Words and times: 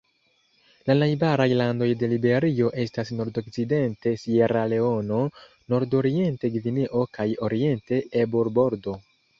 La 0.89 0.93
najbaraj 1.01 1.45
landoj 1.59 1.89
de 2.03 2.09
Liberio 2.13 2.71
estas 2.85 3.13
nordokcidente 3.19 4.15
Sieraleono, 4.25 5.23
nordoriente 5.77 6.55
Gvineo 6.59 7.09
kaj 7.21 7.31
oriente 7.51 8.05
Ebur-Bordo. 8.27 9.03